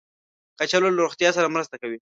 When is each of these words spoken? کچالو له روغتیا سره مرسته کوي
کچالو 0.59 0.89
له 0.93 0.99
روغتیا 1.03 1.29
سره 1.37 1.53
مرسته 1.55 1.75
کوي 1.81 1.97